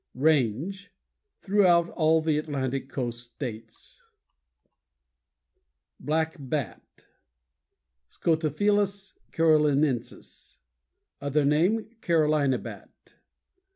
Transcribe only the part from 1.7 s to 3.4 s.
all the Atlantic coast